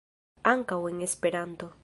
Ankaŭ 0.53 0.79
en 0.93 1.05
Esperanto. 1.09 1.75